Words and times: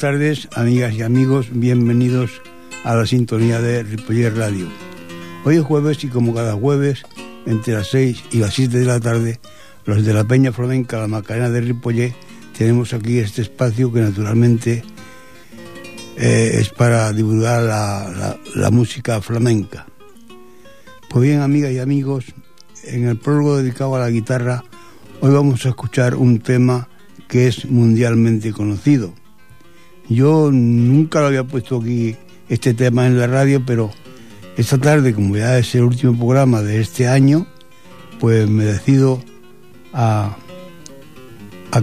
tardes, 0.00 0.48
amigas 0.54 0.94
y 0.94 1.02
amigos. 1.02 1.48
Bienvenidos 1.52 2.30
a 2.84 2.94
la 2.94 3.04
sintonía 3.04 3.60
de 3.60 3.82
Ripoller 3.82 4.34
Radio. 4.34 4.66
Hoy 5.44 5.56
es 5.56 5.62
jueves 5.62 6.02
y 6.04 6.08
como 6.08 6.32
cada 6.32 6.54
jueves, 6.54 7.02
entre 7.44 7.74
las 7.74 7.88
6 7.88 8.24
y 8.30 8.38
las 8.38 8.54
7 8.54 8.78
de 8.78 8.86
la 8.86 8.98
tarde, 8.98 9.40
los 9.84 10.02
de 10.02 10.14
la 10.14 10.24
Peña 10.24 10.52
Flamenca, 10.52 10.98
la 10.98 11.06
Macarena 11.06 11.50
de 11.50 11.60
Ripoller, 11.60 12.14
tenemos 12.56 12.94
aquí 12.94 13.18
este 13.18 13.42
espacio 13.42 13.92
que 13.92 14.00
naturalmente 14.00 14.82
eh, 16.16 16.50
es 16.54 16.70
para 16.70 17.12
divulgar 17.12 17.62
la, 17.62 18.70
música 18.70 19.20
flamenca. 19.20 19.86
Pues 21.10 21.24
bien, 21.24 21.42
amigas 21.42 21.72
y 21.72 21.78
amigos, 21.78 22.24
en 22.84 23.06
el 23.06 23.18
prólogo 23.18 23.58
dedicado 23.58 23.96
a 23.96 24.00
la 24.00 24.08
guitarra, 24.08 24.64
hoy 25.20 25.30
vamos 25.30 25.66
a 25.66 25.68
escuchar 25.68 26.14
un 26.14 26.38
tema 26.38 26.88
que 27.28 27.48
es 27.48 27.66
mundialmente 27.66 28.50
conocido. 28.52 29.19
Yo 30.10 30.50
nunca 30.50 31.20
lo 31.20 31.26
había 31.26 31.44
puesto 31.44 31.78
aquí 31.78 32.16
este 32.48 32.74
tema 32.74 33.06
en 33.06 33.16
la 33.16 33.28
radio, 33.28 33.62
pero 33.64 33.92
esta 34.56 34.76
tarde, 34.76 35.14
como 35.14 35.36
ya 35.36 35.56
es 35.56 35.72
el 35.76 35.84
último 35.84 36.18
programa 36.18 36.62
de 36.62 36.80
este 36.80 37.06
año, 37.06 37.46
pues 38.18 38.50
me 38.50 38.64
decido 38.64 39.22
a, 39.92 40.36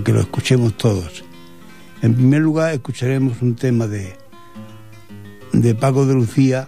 que 0.03 0.11
lo 0.11 0.19
escuchemos 0.19 0.75
todos. 0.75 1.23
En 2.01 2.15
primer 2.15 2.41
lugar, 2.41 2.73
escucharemos 2.73 3.41
un 3.41 3.55
tema 3.55 3.87
de, 3.87 4.13
de 5.53 5.73
Paco 5.73 6.05
de 6.05 6.13
Lucía, 6.13 6.67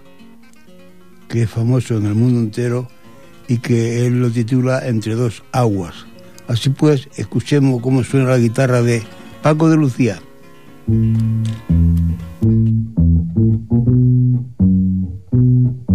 que 1.28 1.42
es 1.42 1.50
famoso 1.50 1.98
en 1.98 2.06
el 2.06 2.14
mundo 2.14 2.40
entero 2.40 2.88
y 3.48 3.58
que 3.58 4.06
él 4.06 4.22
lo 4.22 4.30
titula 4.30 4.88
Entre 4.88 5.14
dos 5.14 5.42
aguas. 5.52 6.06
Así 6.48 6.70
pues, 6.70 7.10
escuchemos 7.16 7.82
cómo 7.82 8.02
suena 8.02 8.30
la 8.30 8.38
guitarra 8.38 8.80
de 8.80 9.02
Paco 9.42 9.68
de 9.68 9.76
Lucía. 9.76 10.22
Thank 10.86 11.46
you. 15.32 15.89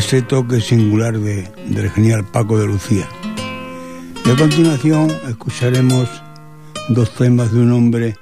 Ese 0.00 0.22
toque 0.22 0.62
singular 0.62 1.18
de, 1.18 1.46
del 1.68 1.90
genial 1.90 2.24
Paco 2.24 2.58
de 2.58 2.66
Lucía. 2.66 3.06
Y 4.24 4.30
a 4.30 4.34
continuación 4.34 5.10
escucharemos 5.28 6.08
dos 6.88 7.14
temas 7.14 7.52
de 7.52 7.60
un 7.60 7.70
hombre 7.72 8.16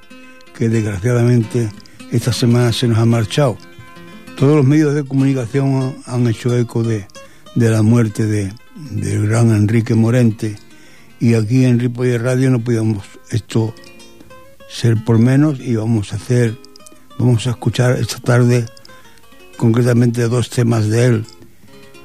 que 0.57 0.69
desgraciadamente 0.69 1.71
esta 2.11 2.33
semana 2.33 2.73
se 2.73 2.89
nos 2.89 2.99
ha 2.99 3.05
marchado. 3.05 3.57
Todos 4.37 4.57
los 4.57 4.67
medios 4.67 4.93
de 4.93 5.05
comunicación 5.05 5.95
han 6.05 6.27
hecho 6.27 6.57
eco 6.59 6.83
de, 6.83 7.07
la 7.55 7.83
muerte 7.83 8.27
de, 8.27 8.53
del 8.75 9.29
gran 9.29 9.53
Enrique 9.53 9.95
Morente 9.95 10.57
y 11.21 11.35
aquí 11.35 11.65
en 11.65 11.79
Ripoller 11.79 12.25
Radio 12.25 12.51
no 12.51 12.59
podíamos 12.59 13.05
esto 13.31 13.73
ser 14.69 14.97
por 15.05 15.21
menos 15.21 15.61
y 15.61 15.77
vamos 15.77 16.13
a 16.13 16.17
hacer, 16.17 16.59
vamos 17.21 17.47
a 17.47 17.51
escuchar 17.51 17.97
esta 18.01 18.19
tarde 18.19 18.67
concretamente 19.57 20.23
dos 20.23 20.51
temas 20.51 20.89
de 20.89 21.05
él. 21.05 21.27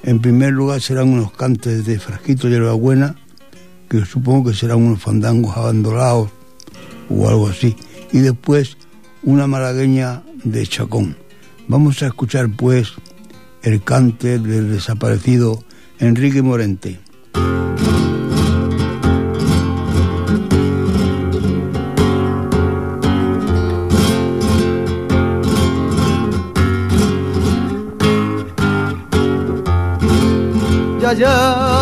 En 0.03 0.19
primer 0.19 0.51
lugar 0.51 0.81
serán 0.81 1.09
unos 1.09 1.31
cantes 1.31 1.85
de 1.85 1.97
Frasquito 1.97 2.49
y 2.49 2.59
Buena, 2.77 3.15
que 3.89 4.03
supongo 4.03 4.49
que 4.49 4.55
serán 4.55 4.79
unos 4.79 5.01
fandangos 5.01 5.55
abandonados 5.55 6.29
o 7.09 7.29
algo 7.29 7.47
así. 7.47 7.77
Y 8.11 8.19
después 8.19 8.77
una 9.23 9.47
malagueña 9.47 10.23
de 10.43 10.67
Chacón. 10.67 11.15
Vamos 11.69 12.03
a 12.03 12.07
escuchar 12.07 12.49
pues 12.49 12.91
el 13.61 13.81
cante 13.81 14.39
del 14.39 14.73
desaparecido 14.73 15.63
Enrique 15.99 16.41
Morente. 16.41 16.99
Yeah. 31.15 31.72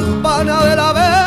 Campana 0.00 0.64
de 0.64 0.76
la 0.76 0.92
vera. 0.92 1.20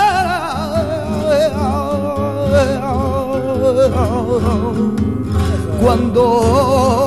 Cuando 5.81 7.02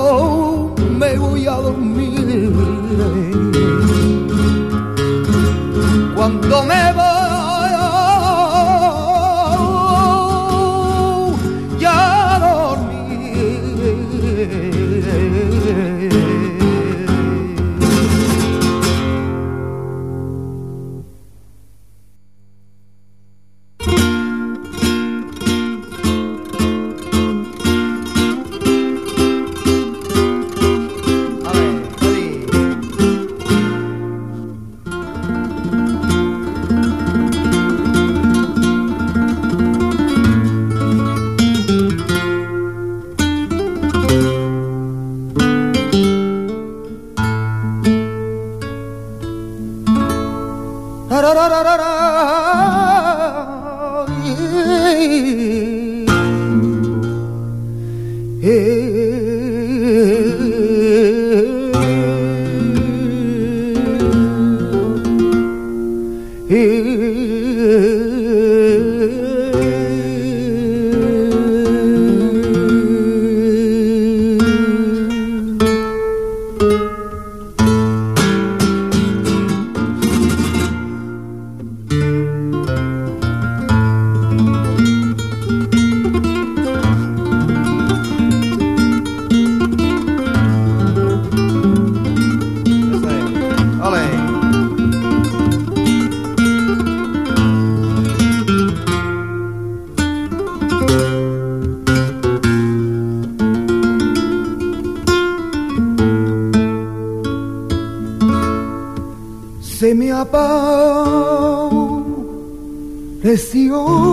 de, 113.27 114.06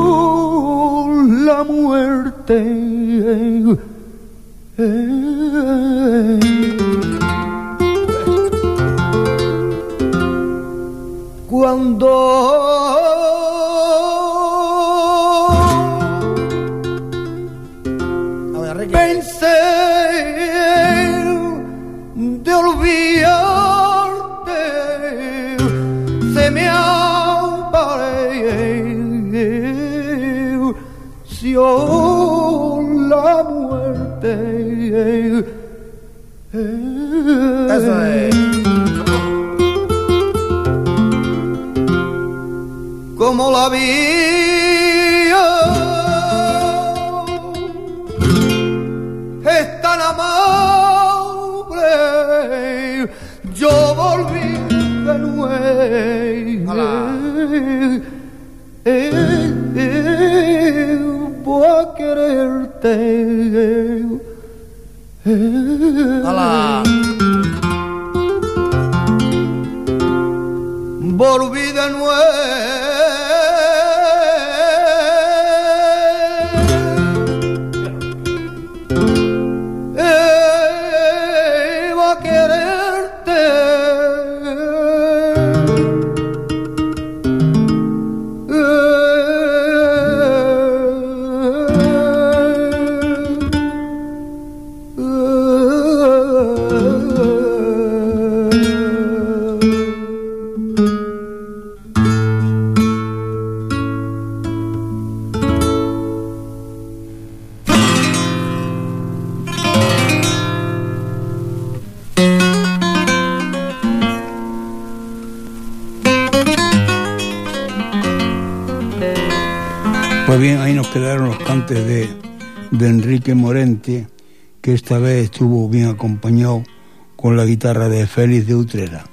guitarra 127.46 127.90
de 127.90 128.08
Félix 128.08 128.48
de 128.48 128.56
Utrera. 128.56 129.06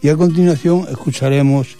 Y 0.00 0.08
a 0.08 0.16
continuación 0.16 0.86
escucharemos 0.90 1.76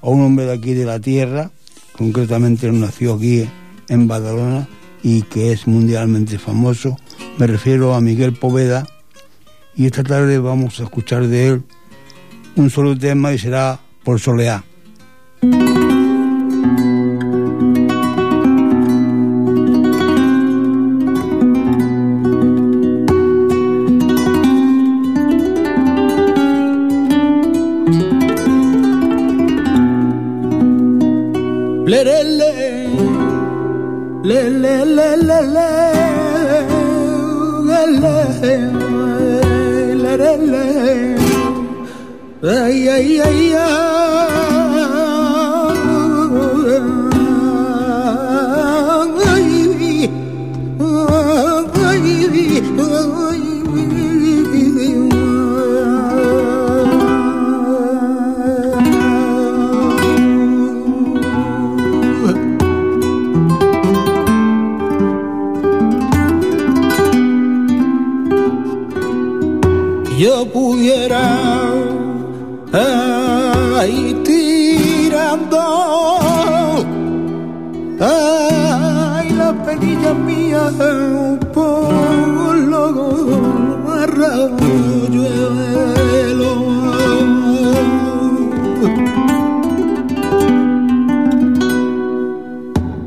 a 0.00 0.08
un 0.08 0.20
hombre 0.22 0.46
de 0.46 0.52
aquí 0.52 0.74
de 0.74 0.84
la 0.84 1.00
tierra, 1.00 1.50
concretamente 1.96 2.70
nació 2.72 3.14
aquí 3.14 3.48
en 3.88 4.08
Badalona 4.08 4.68
y 5.02 5.22
que 5.22 5.52
es 5.52 5.66
mundialmente 5.66 6.38
famoso. 6.38 6.96
Me 7.38 7.46
refiero 7.46 7.94
a 7.94 8.00
Miguel 8.00 8.34
Poveda 8.34 8.86
y 9.74 9.86
esta 9.86 10.02
tarde 10.02 10.38
vamos 10.38 10.80
a 10.80 10.84
escuchar 10.84 11.26
de 11.28 11.48
él 11.48 11.62
un 12.56 12.70
solo 12.70 12.98
tema 12.98 13.32
y 13.32 13.38
será 13.38 13.80
Por 14.04 14.20
Soleá. 14.20 14.64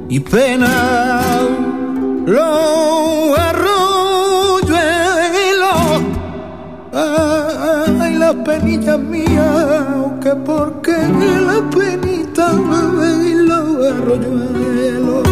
Y 0.07 0.19
pena 0.19 1.31
los 2.25 3.39
arroyuelos 3.39 4.73
ay 6.93 8.13
la 8.15 8.33
penilla 8.43 8.97
mía 8.97 10.11
que 10.21 10.35
porque 10.35 10.91
la 10.91 11.67
penita 11.71 12.51
y 13.23 13.33
los 13.33 13.91
arroyuelos 13.91 15.23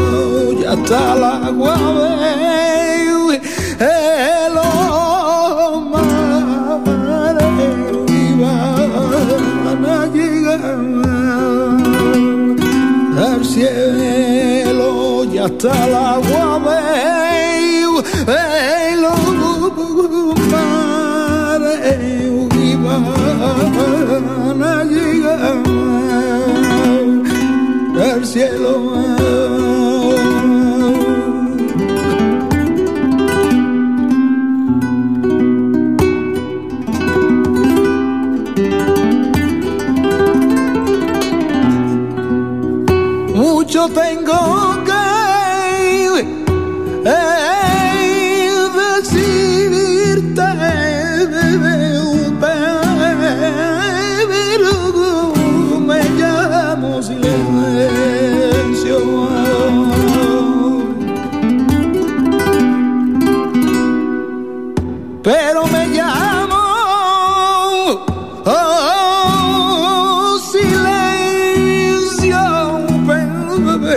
ya 0.61 0.73
está 0.73 1.15
la 1.15 1.45
agua 1.47 1.75
mares 1.77 3.41
está 15.45 15.87
la 15.87 16.15
agua 16.15 16.59
los 19.01 19.19
mares 20.51 21.79
iban 22.55 23.03
a 24.63 24.83
llegar 24.85 25.63
al 28.13 28.25
cielo. 28.25 28.73
Mucho 43.35 43.89
tengo 43.89 44.62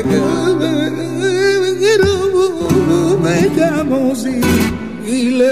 pero 0.02 0.20
me 3.22 3.48
llamo 3.56 4.14
silencio. 4.14 5.46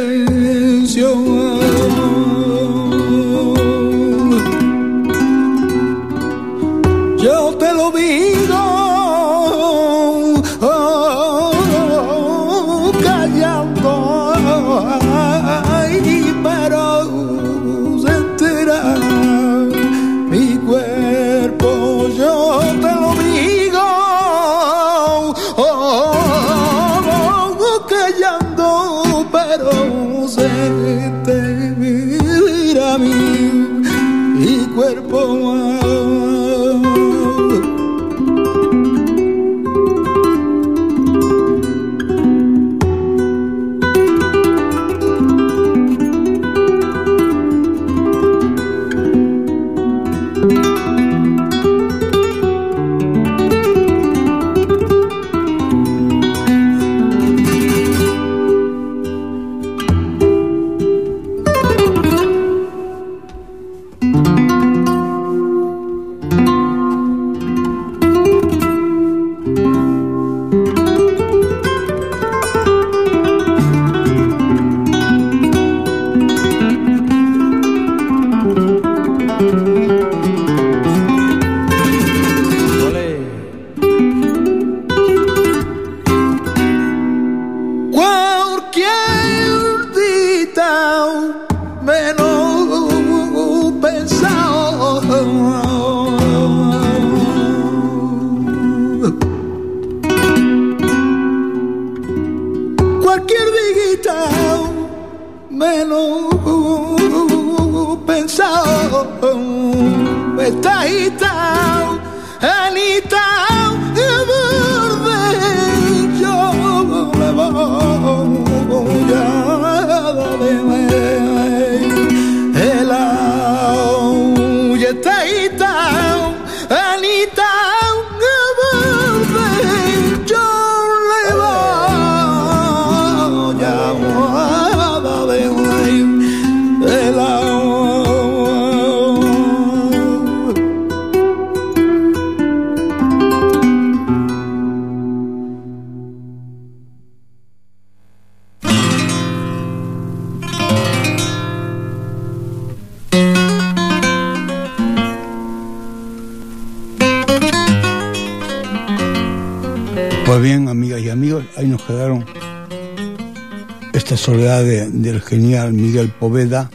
Soledad 164.24 164.64
de- 164.64 164.88
del 164.90 165.20
genial 165.20 165.72
Miguel 165.72 166.08
Poveda, 166.08 166.70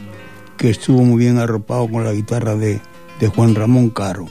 que 0.56 0.70
estuvo 0.70 1.02
muy 1.02 1.18
bien 1.18 1.38
arropado 1.38 1.88
con 1.90 2.04
la 2.04 2.12
guitarra 2.12 2.54
de, 2.54 2.80
de 3.18 3.28
Juan 3.28 3.54
Ramón 3.54 3.90
Caro. 3.90 4.28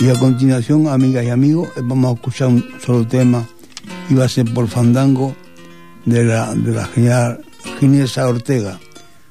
Y 0.00 0.08
a 0.10 0.14
continuación, 0.18 0.88
amigas 0.88 1.24
y 1.24 1.30
amigos, 1.30 1.68
eh, 1.76 1.80
vamos 1.82 2.10
a 2.10 2.14
escuchar 2.16 2.48
un 2.48 2.64
solo 2.84 3.06
tema, 3.06 3.46
va 4.16 4.24
a 4.24 4.28
ser 4.28 4.52
por 4.52 4.68
Fandango, 4.68 5.34
de 6.04 6.22
la, 6.24 6.54
de 6.54 6.72
la 6.72 6.84
genial 6.86 7.40
Ginesa 7.80 8.28
Ortega. 8.28 8.78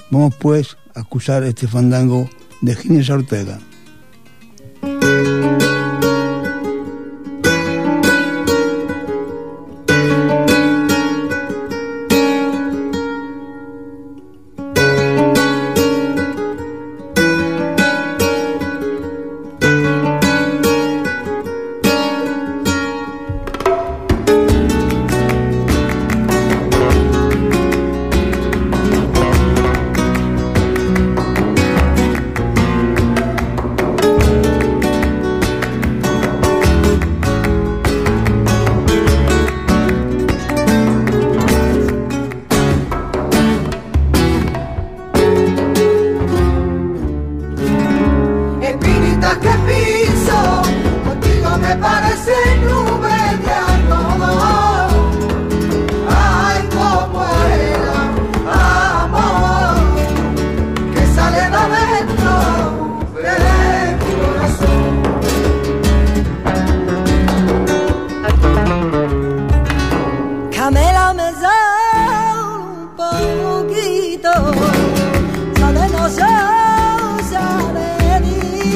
Vamos 0.10 0.34
pues 0.40 0.76
a 0.96 1.02
acusar 1.02 1.44
este 1.44 1.68
fandango 1.68 2.28
de 2.62 2.76
Ginés 2.76 3.10
Ortega. 3.12 3.60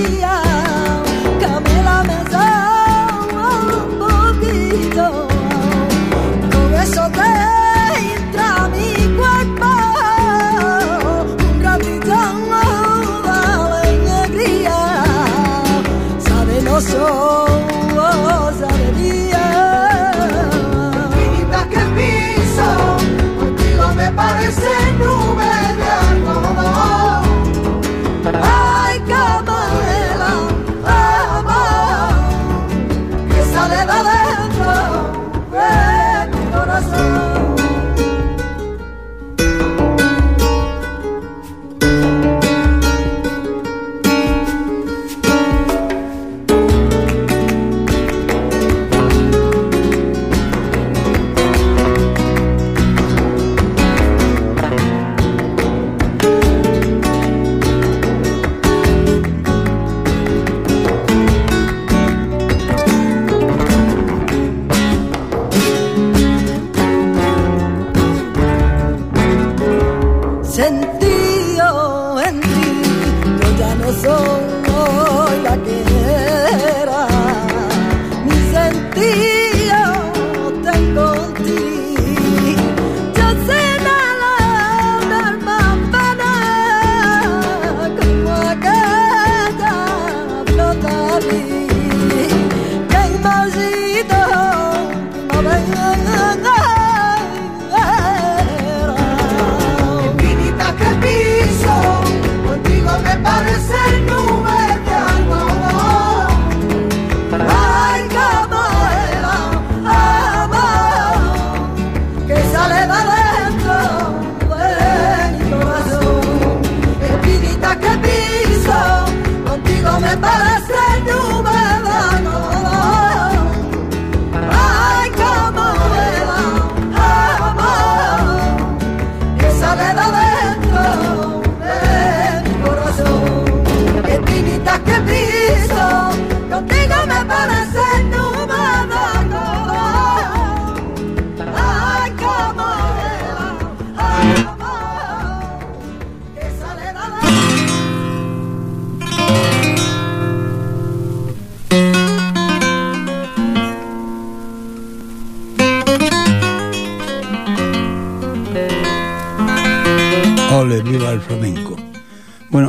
Yeah. 0.09 0.46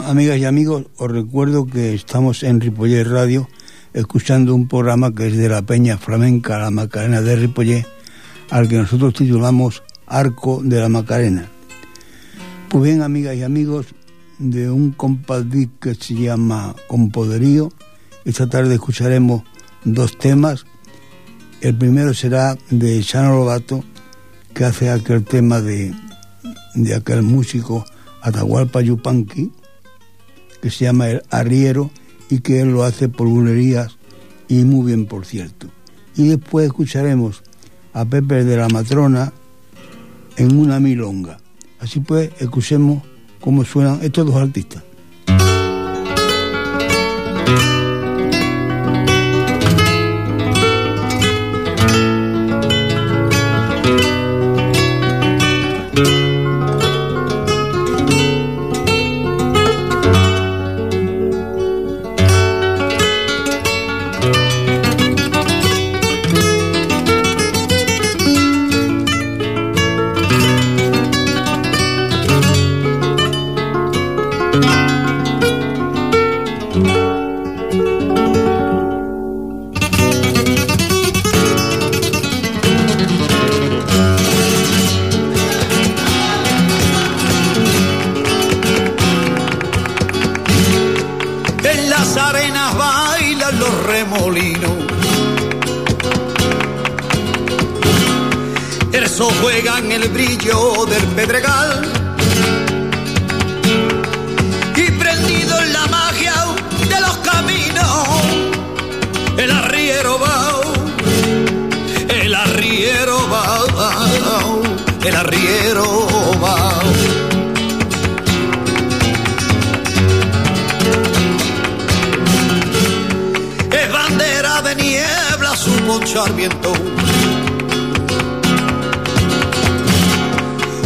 Amigas 0.09 0.39
y 0.39 0.47
amigos, 0.47 0.87
os 0.97 1.11
recuerdo 1.13 1.67
que 1.67 1.95
estamos 1.95 2.43
en 2.43 2.61
Ripollé 2.61 3.05
Radio 3.05 3.47
escuchando 3.93 4.55
un 4.55 4.67
programa 4.67 5.15
que 5.15 5.27
es 5.29 5.37
de 5.37 5.49
la 5.49 5.63
Peña 5.63 5.99
Flamenca 5.99 6.59
La 6.59 6.71
Macarena 6.71 7.21
de 7.21 7.37
Ripollé, 7.37 7.87
al 8.51 8.69
que 8.69 8.79
nosotros 8.79 9.15
titulamos 9.15 9.83
Arco 10.07 10.63
de 10.65 10.81
la 10.81 10.89
Macarena. 10.89 11.47
Pues 12.69 12.85
bien, 12.85 13.03
amigas 13.03 13.37
y 13.37 13.43
amigos, 13.43 13.87
de 14.39 14.71
un 14.71 14.93
compadrí 14.93 15.71
que 15.79 15.95
se 15.95 16.15
llama 16.15 16.75
Compoderío, 16.89 17.71
esta 18.25 18.49
tarde 18.49 18.75
escucharemos 18.75 19.43
dos 19.85 20.19
temas. 20.19 20.65
El 21.61 21.77
primero 21.77 22.15
será 22.15 22.57
de 22.71 23.01
Chano 23.03 23.37
Lobato, 23.37 23.85
que 24.55 24.65
hace 24.65 24.91
aquel 24.91 25.25
tema 25.25 25.61
de, 25.61 25.95
de 26.75 26.95
aquel 26.95 27.23
músico 27.23 27.85
Atahualpa 28.23 28.81
Yupanqui, 28.81 29.53
que 30.61 30.71
se 30.71 30.85
llama 30.85 31.09
El 31.09 31.23
Arriero 31.31 31.91
y 32.29 32.41
que 32.41 32.61
él 32.61 32.73
lo 32.73 32.83
hace 32.83 33.09
por 33.09 33.29
bulerías 33.29 33.97
y 34.49 34.65
muy 34.65 34.87
bien, 34.87 35.07
por 35.07 35.27
cierto. 35.27 35.69
Y 36.17 36.29
después 36.29 36.67
escucharemos 36.67 37.43
a 37.93 38.05
Pepe 38.05 38.45
de 38.45 38.57
la 38.57 38.69
Matrona 38.69 39.33
en 40.37 40.59
una 40.59 40.81
milonga. 40.81 41.39
Así 41.81 42.01
pues, 42.01 42.31
escuchemos 42.39 43.03
cómo 43.41 43.65
suenan 43.65 44.01
estos 44.03 44.27
dos 44.27 44.37
artistas. 44.37 44.83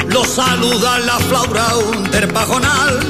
Lo 0.08 0.24
saluda 0.26 0.98
la 0.98 1.18
flaura 1.20 1.68
del 2.10 2.28
pajonal. 2.28 3.00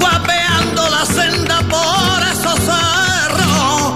Guapeando 0.00 0.88
la 0.88 1.04
senda 1.04 1.60
por 1.68 2.22
esos 2.32 2.58
cerros. 2.70 3.92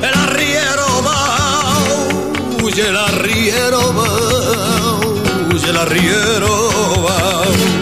El 0.00 0.14
arriero 0.14 0.86
va, 1.06 2.62
huye 2.62 2.88
el 2.88 2.96
arriero 2.96 3.94
va, 3.94 5.54
huye 5.54 5.68
el 5.68 5.76
arriero 5.76 7.04
va. 7.04 7.79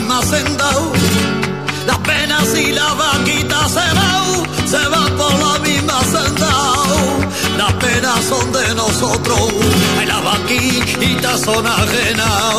Misma 0.00 0.22
senda. 0.22 0.70
Las 1.86 1.98
penas 1.98 2.58
y 2.58 2.72
las 2.72 2.96
vaquitas 2.96 3.70
se 3.70 3.94
van, 3.98 4.68
se 4.68 4.88
van 4.88 5.16
por 5.16 5.32
la 5.32 5.58
misma 5.58 6.00
senda. 6.04 6.52
Las 7.58 7.72
penas 7.74 8.24
son 8.24 8.52
de 8.52 8.74
nosotros, 8.74 9.40
ay, 9.98 10.06
las 10.06 10.24
vaquitas 10.24 11.40
son 11.40 11.66
ajenas. 11.66 12.54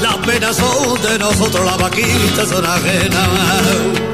Las 0.00 0.16
penas 0.26 0.56
son 0.56 1.02
de 1.02 1.18
nosotros, 1.18 1.64
las 1.66 1.78
vaquitas 1.78 2.48
son 2.48 2.64
ajenas. 2.64 4.13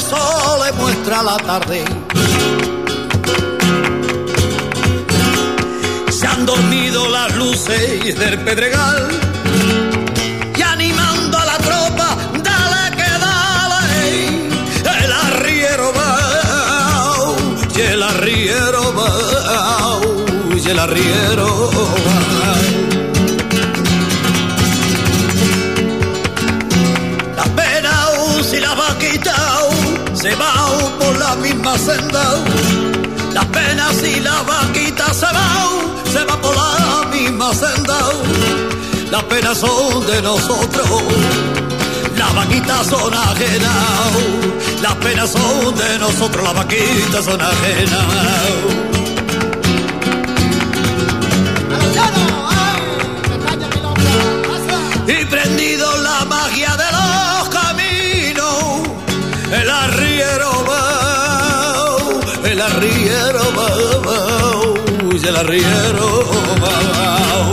Sol 0.00 0.60
le 0.64 0.72
muestra 0.72 1.22
la 1.22 1.36
tarde. 1.36 1.84
Se 6.10 6.26
han 6.26 6.46
dormido 6.46 7.08
las 7.08 7.34
luces 7.36 8.18
del 8.18 8.38
pedregal 8.40 9.08
y 10.56 10.62
animando 10.62 11.38
a 11.38 11.44
la 11.44 11.58
tropa, 11.58 12.16
dale 12.42 12.96
que 12.96 13.10
dale. 13.26 14.48
El 15.04 15.12
arriero 15.12 15.92
va, 15.94 17.34
y 17.74 17.80
el 17.80 18.02
arriero 18.02 18.94
va, 18.94 20.00
y 20.56 20.68
el 20.68 20.78
arriero 20.78 21.70
va. 22.06 22.75
Misma 31.42 31.76
senda. 31.78 32.22
Las 33.32 33.44
penas 33.46 34.02
y 34.02 34.20
las 34.20 34.46
vaquitas 34.46 35.16
se 35.16 35.26
van, 35.26 36.12
se 36.12 36.24
van 36.24 36.40
por 36.40 36.54
la 36.56 37.08
misma 37.12 37.54
senda. 37.54 37.98
Las 39.10 39.22
penas 39.24 39.58
son 39.58 40.06
de 40.06 40.22
nosotros, 40.22 41.02
las 42.16 42.34
vaquitas 42.34 42.86
son 42.86 43.14
ajenas. 43.14 44.46
Las 44.82 44.94
penas 44.96 45.30
son 45.30 45.74
de 45.74 45.98
nosotros, 45.98 46.44
las 46.44 46.54
vaquitas 46.54 47.24
son 47.24 47.40
ajenas. 47.40 48.95
El 62.56 62.62
arriero 62.62 63.42
va, 63.54 63.68
y 65.14 65.28
el 65.28 65.36
arriero 65.36 66.24
va, 66.62 67.50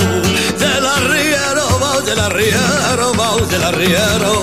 el 0.77 0.85
arriero 0.85 1.65
va, 1.81 1.91
el 2.09 2.19
arriero 2.19 3.13
va, 3.19 3.27
el 3.53 3.63
arriero 3.63 4.33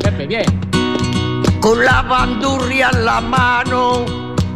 Pepe, 0.00 0.26
bien. 0.26 0.44
Con 1.60 1.84
la 1.84 2.02
bandurria 2.02 2.90
en 2.92 3.04
la 3.04 3.20
mano, 3.20 4.04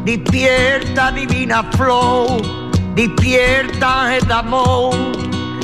despierta 0.05 1.13
divina 1.13 1.63
flor, 1.77 2.43
despierta 2.95 4.17
el 4.17 4.33
amor. 4.33 4.95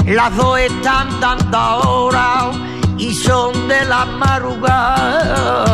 Las 0.06 0.36
dos 0.36 0.58
están 0.58 1.20
tanta 1.20 1.76
hora 1.76 2.50
y 3.00 3.14
son 3.14 3.66
de 3.66 3.84
la 3.86 4.04
madrugada. 4.04 5.64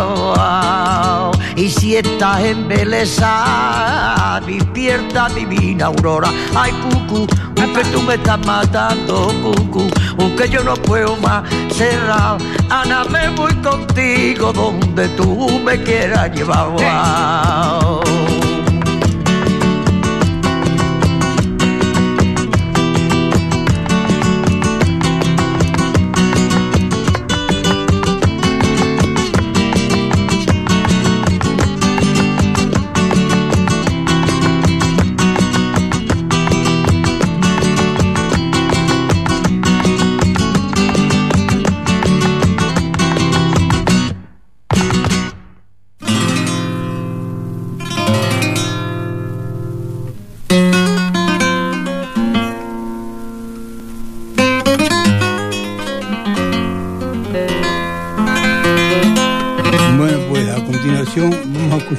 Y 1.57 1.69
si 1.71 1.97
estás 1.97 2.45
embelesada, 2.45 4.41
despierta 4.47 5.29
divina 5.31 5.87
aurora. 5.87 6.31
Ay, 6.55 6.71
cucu, 6.73 7.27
que 7.77 7.85
tú 7.93 8.01
me 8.03 8.15
estás 8.15 8.39
matando, 8.47 9.33
cucu, 9.43 9.89
aunque 10.19 10.49
yo 10.49 10.63
no 10.63 10.75
puedo 10.75 11.17
más 11.17 11.43
cerrar. 11.75 12.39
Ana, 12.71 13.05
me 13.05 13.29
voy 13.31 13.53
contigo 13.57 14.53
donde 14.53 15.09
tú 15.11 15.61
me 15.65 15.83
quieras 15.83 16.31
llevar. 16.33 16.71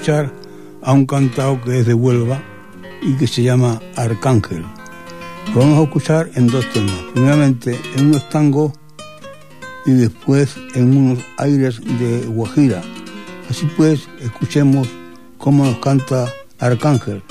A 0.09 0.93
un 0.93 1.05
cantado 1.05 1.61
que 1.61 1.79
es 1.79 1.85
de 1.85 1.93
Huelva 1.93 2.41
y 3.01 3.13
que 3.15 3.27
se 3.27 3.43
llama 3.43 3.81
Arcángel. 3.97 4.63
Lo 5.53 5.59
vamos 5.59 5.79
a 5.79 5.83
escuchar 5.83 6.29
en 6.35 6.47
dos 6.47 6.65
temas. 6.71 6.95
Primeramente 7.13 7.77
en 7.95 8.07
unos 8.07 8.29
tangos 8.29 8.71
y 9.85 9.91
después 9.91 10.55
en 10.75 10.95
unos 10.97 11.19
aires 11.37 11.81
de 11.99 12.25
Guajira. 12.27 12.81
Así 13.49 13.69
pues, 13.75 14.07
escuchemos 14.21 14.87
cómo 15.37 15.65
nos 15.65 15.77
canta 15.79 16.31
Arcángel. 16.59 17.21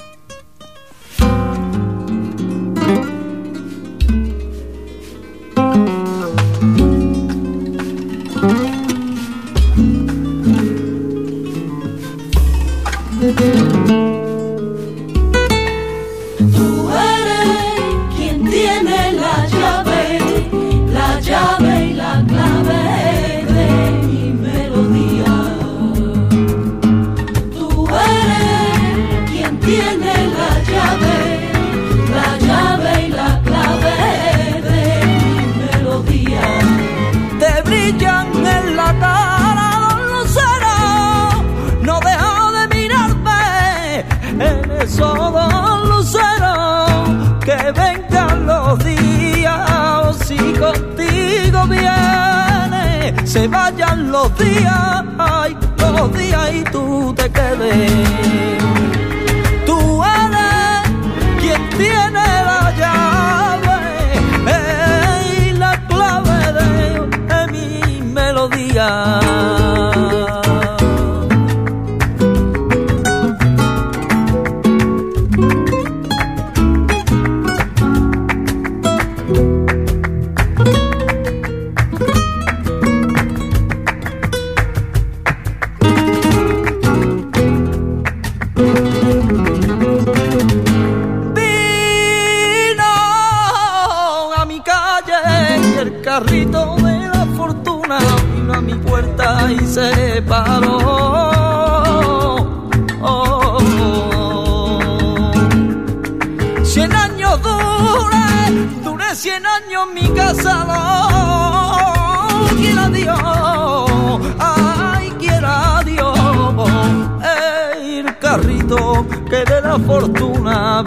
Quien 119.79 120.15
tiene 120.15 120.43
la 120.43 120.83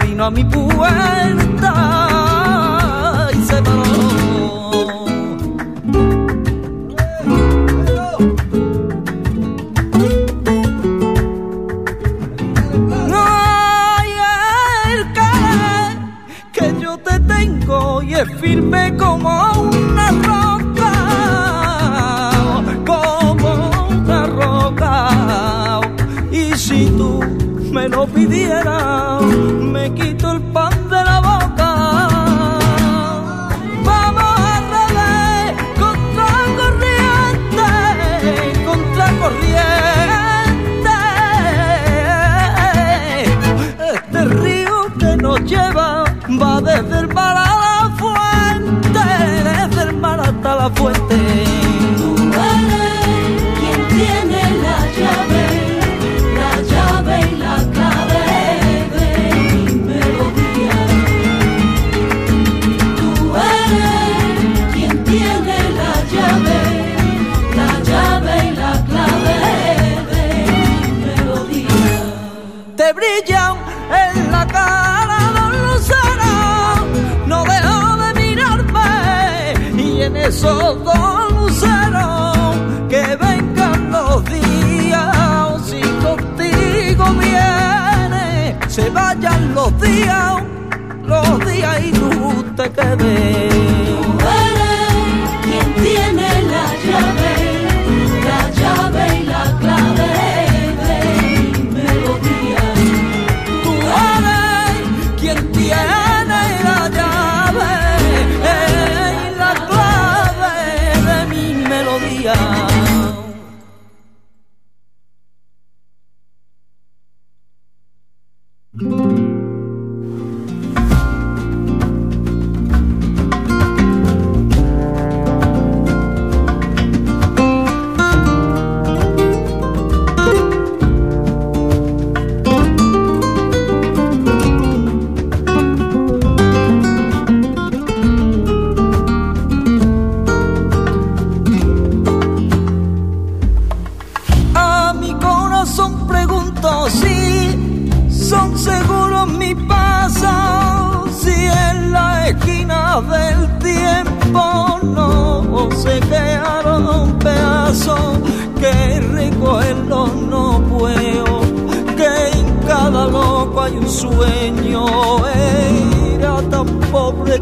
llave. 1.60 2.29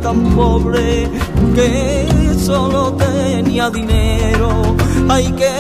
tan 0.08 0.20
pobre 0.34 1.06
que 1.54 2.34
solo 2.38 2.94
tenía 2.94 3.68
dinero, 3.68 4.48
ay 5.06 5.26
que 5.40 5.54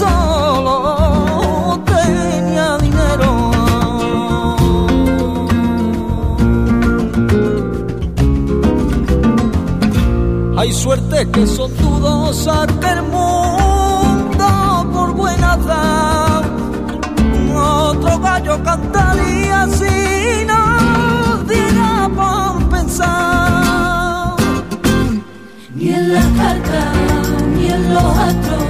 solo 0.00 1.80
tenía 1.86 2.76
dinero. 2.86 3.30
Hay 10.58 10.70
suerte 10.72 11.26
que 11.30 11.46
son 11.46 11.74
dudos 11.78 12.48
que 12.80 12.88
el 12.96 13.02
mundo 13.04 14.46
por 14.92 15.14
buena 15.14 15.56
da. 15.56 16.42
Otro 17.88 18.18
gallo 18.18 18.62
cantaría 18.62 19.66
pasado, 22.98 24.36
ni 25.74 25.88
en 25.88 26.14
las 26.14 26.24
ni 27.54 27.68
en 27.68 27.94
los. 27.94 28.65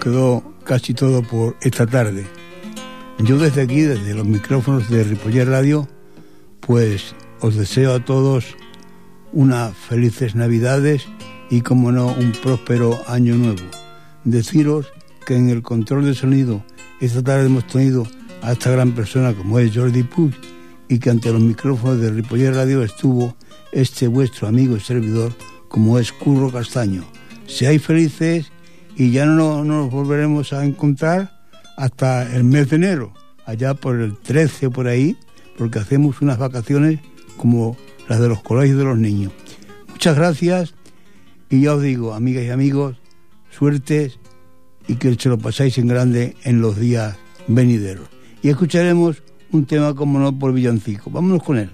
Quedó 0.00 0.42
casi 0.64 0.94
todo 0.94 1.22
por 1.22 1.56
esta 1.60 1.86
tarde. 1.86 2.26
Yo 3.18 3.38
desde 3.38 3.62
aquí, 3.62 3.82
desde 3.82 4.14
los 4.14 4.26
micrófonos 4.26 4.88
de 4.88 5.04
Ripoller 5.04 5.48
Radio, 5.48 5.86
pues 6.60 7.14
os 7.40 7.54
deseo 7.54 7.94
a 7.94 8.04
todos 8.04 8.56
unas 9.32 9.76
felices 9.76 10.34
Navidades 10.34 11.06
y, 11.50 11.60
como 11.60 11.92
no, 11.92 12.08
un 12.08 12.32
próspero 12.32 12.98
año 13.06 13.36
nuevo. 13.36 13.62
Deciros 14.24 14.86
que 15.26 15.36
en 15.36 15.50
el 15.50 15.62
control 15.62 16.06
de 16.06 16.14
sonido 16.14 16.64
esta 17.00 17.22
tarde 17.22 17.46
hemos 17.46 17.66
tenido 17.66 18.06
a 18.42 18.52
esta 18.52 18.70
gran 18.70 18.92
persona 18.92 19.34
como 19.34 19.58
es 19.58 19.74
Jordi 19.74 20.02
Puig 20.02 20.34
y 20.88 20.98
que 20.98 21.10
ante 21.10 21.32
los 21.32 21.40
micrófonos 21.40 22.00
de 22.00 22.10
Ripoller 22.10 22.54
Radio 22.54 22.82
estuvo 22.82 23.36
este 23.70 24.08
vuestro 24.08 24.48
amigo 24.48 24.76
y 24.76 24.80
servidor 24.80 25.32
como 25.68 25.98
es 25.98 26.10
Curro 26.10 26.50
Castaño. 26.50 27.04
Seáis 27.46 27.82
felices 27.82 28.49
y 29.00 29.12
ya 29.12 29.24
no, 29.24 29.64
no 29.64 29.84
nos 29.84 29.90
volveremos 29.90 30.52
a 30.52 30.62
encontrar 30.62 31.32
hasta 31.78 32.36
el 32.36 32.44
mes 32.44 32.68
de 32.68 32.76
enero, 32.76 33.14
allá 33.46 33.72
por 33.72 33.98
el 33.98 34.14
13 34.18 34.66
o 34.66 34.70
por 34.70 34.88
ahí, 34.88 35.16
porque 35.56 35.78
hacemos 35.78 36.20
unas 36.20 36.36
vacaciones 36.36 37.00
como 37.38 37.78
las 38.10 38.20
de 38.20 38.28
los 38.28 38.42
colegios 38.42 38.76
de 38.76 38.84
los 38.84 38.98
niños. 38.98 39.32
Muchas 39.88 40.16
gracias 40.16 40.74
y 41.48 41.62
ya 41.62 41.76
os 41.76 41.82
digo, 41.82 42.12
amigas 42.12 42.44
y 42.44 42.50
amigos, 42.50 42.98
suertes 43.50 44.18
y 44.86 44.96
que 44.96 45.14
se 45.14 45.30
lo 45.30 45.38
pasáis 45.38 45.78
en 45.78 45.88
grande 45.88 46.36
en 46.44 46.60
los 46.60 46.78
días 46.78 47.16
venideros. 47.48 48.06
Y 48.42 48.50
escucharemos 48.50 49.22
un 49.50 49.64
tema 49.64 49.94
como 49.94 50.18
no 50.18 50.38
por 50.38 50.52
villancico. 50.52 51.10
Vámonos 51.10 51.42
con 51.42 51.56
él. 51.56 51.70